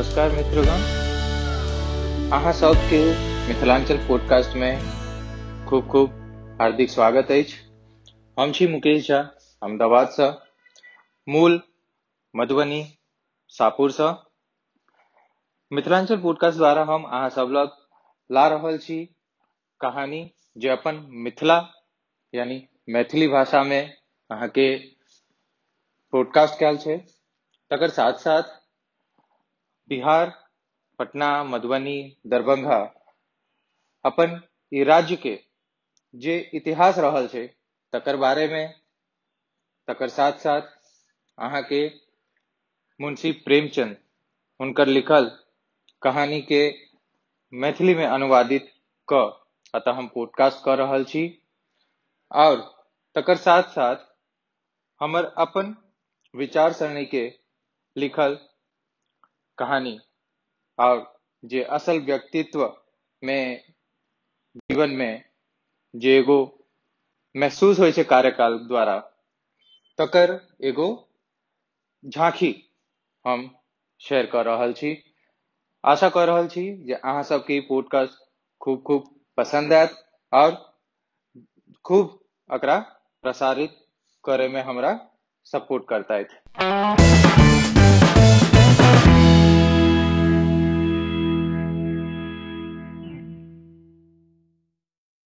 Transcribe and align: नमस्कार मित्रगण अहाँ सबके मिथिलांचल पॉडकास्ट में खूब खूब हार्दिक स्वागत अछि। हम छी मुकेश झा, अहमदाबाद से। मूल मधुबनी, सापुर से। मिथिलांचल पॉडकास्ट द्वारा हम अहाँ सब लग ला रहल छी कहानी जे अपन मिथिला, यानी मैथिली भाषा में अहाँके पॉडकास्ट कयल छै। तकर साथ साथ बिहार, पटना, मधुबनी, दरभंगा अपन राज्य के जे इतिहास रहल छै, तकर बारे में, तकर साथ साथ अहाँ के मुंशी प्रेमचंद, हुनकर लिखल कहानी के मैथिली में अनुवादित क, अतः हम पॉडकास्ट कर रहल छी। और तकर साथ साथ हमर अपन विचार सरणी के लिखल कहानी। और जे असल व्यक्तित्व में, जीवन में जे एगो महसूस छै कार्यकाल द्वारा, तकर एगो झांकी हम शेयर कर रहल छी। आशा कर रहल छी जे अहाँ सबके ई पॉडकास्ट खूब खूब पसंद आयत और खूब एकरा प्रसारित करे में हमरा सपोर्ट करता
नमस्कार 0.00 0.30
मित्रगण 0.30 0.82
अहाँ 2.32 2.52
सबके 2.52 3.00
मिथिलांचल 3.48 4.08
पॉडकास्ट 4.08 4.56
में 4.56 4.78
खूब 5.66 5.88
खूब 5.88 6.10
हार्दिक 6.60 6.90
स्वागत 6.90 7.30
अछि। 7.30 7.52
हम 8.40 8.52
छी 8.52 8.66
मुकेश 8.66 9.08
झा, 9.08 9.18
अहमदाबाद 9.62 10.08
से। 10.08 10.30
मूल 11.28 11.62
मधुबनी, 12.36 12.98
सापुर 13.48 13.90
से। 13.90 14.12
मिथिलांचल 15.72 16.16
पॉडकास्ट 16.16 16.58
द्वारा 16.58 16.84
हम 16.84 17.04
अहाँ 17.04 17.30
सब 17.30 17.48
लग 17.52 17.76
ला 18.32 18.48
रहल 18.48 18.78
छी 18.78 19.04
कहानी 19.80 20.32
जे 20.58 20.68
अपन 20.68 21.06
मिथिला, 21.10 21.68
यानी 22.34 22.68
मैथिली 22.88 23.28
भाषा 23.28 23.62
में 23.62 23.96
अहाँके 24.30 24.76
पॉडकास्ट 26.12 26.58
कयल 26.58 26.76
छै। 26.76 26.96
तकर 27.70 27.88
साथ 27.90 28.12
साथ 28.12 28.59
बिहार, 29.90 30.32
पटना, 30.98 31.44
मधुबनी, 31.44 32.16
दरभंगा 32.26 32.78
अपन 34.04 34.40
राज्य 34.72 35.16
के 35.16 35.38
जे 36.14 36.50
इतिहास 36.54 36.98
रहल 36.98 37.26
छै, 37.28 37.46
तकर 37.92 38.16
बारे 38.16 38.46
में, 38.48 38.74
तकर 39.88 40.08
साथ 40.08 40.32
साथ 40.32 40.62
अहाँ 41.38 41.62
के 41.62 41.86
मुंशी 43.00 43.32
प्रेमचंद, 43.32 43.96
हुनकर 44.60 44.86
लिखल 44.86 45.30
कहानी 46.02 46.40
के 46.42 46.62
मैथिली 47.52 47.94
में 47.94 48.06
अनुवादित 48.06 48.70
क, 49.08 49.46
अतः 49.74 49.92
हम 49.92 50.08
पॉडकास्ट 50.08 50.64
कर 50.64 50.78
रहल 50.78 51.04
छी। 51.04 51.24
और 52.30 52.56
तकर 53.16 53.36
साथ 53.36 53.62
साथ 53.62 53.96
हमर 55.00 55.24
अपन 55.38 55.74
विचार 56.34 56.72
सरणी 56.72 57.04
के 57.04 57.24
लिखल 57.96 58.38
कहानी। 59.60 59.98
और 60.78 60.96
जे 61.44 61.62
असल 61.72 61.98
व्यक्तित्व 62.00 62.64
में, 63.22 63.62
जीवन 64.56 64.90
में 64.90 65.22
जे 65.94 66.16
एगो 66.18 66.38
महसूस 67.34 67.80
छै 67.94 68.04
कार्यकाल 68.04 68.58
द्वारा, 68.68 68.98
तकर 69.98 70.38
एगो 70.64 70.88
झांकी 72.04 72.52
हम 73.24 73.48
शेयर 74.00 74.26
कर 74.26 74.46
रहल 74.46 74.72
छी। 74.72 74.92
आशा 75.84 76.08
कर 76.08 76.26
रहल 76.28 76.48
छी 76.48 76.64
जे 76.86 76.94
अहाँ 76.94 77.22
सबके 77.22 77.56
ई 77.56 77.60
पॉडकास्ट 77.68 78.18
खूब 78.60 78.82
खूब 78.86 79.04
पसंद 79.38 79.72
आयत 79.72 79.96
और 80.32 80.50
खूब 81.84 82.18
एकरा 82.50 82.78
प्रसारित 83.24 83.76
करे 84.24 84.48
में 84.48 84.62
हमरा 84.62 84.92
सपोर्ट 85.46 85.84
करता 85.88 86.14